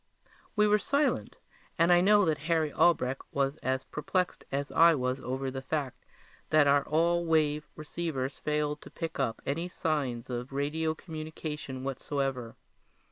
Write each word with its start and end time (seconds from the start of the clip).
We 0.55 0.65
were 0.67 0.79
silent, 0.79 1.35
and 1.77 1.93
I 1.93 2.01
know 2.01 2.25
that 2.25 2.39
Harry 2.49 2.73
Albrecht 2.73 3.21
was 3.31 3.57
as 3.57 3.83
perplexed 3.83 4.43
as 4.51 4.71
I 4.71 4.95
was 4.95 5.19
over 5.21 5.51
the 5.51 5.61
fact 5.61 6.03
that 6.49 6.65
our 6.65 6.83
all 6.87 7.23
wave 7.23 7.67
receivers 7.75 8.39
failed 8.39 8.81
to 8.81 8.89
pick 8.89 9.19
up 9.19 9.43
any 9.45 9.67
signs 9.69 10.27
of 10.27 10.53
radio 10.53 10.95
communication 10.95 11.83
whatever. 11.83 12.55